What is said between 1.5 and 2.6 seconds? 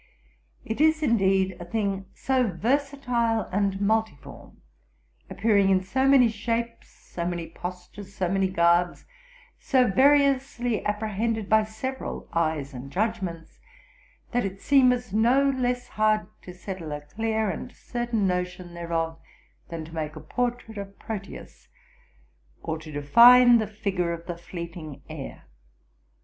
a thing so